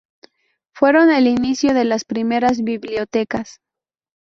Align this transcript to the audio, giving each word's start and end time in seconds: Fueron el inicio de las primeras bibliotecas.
Fueron 0.73 1.11
el 1.11 1.27
inicio 1.27 1.75
de 1.75 1.85
las 1.85 2.05
primeras 2.05 2.63
bibliotecas. 2.63 3.61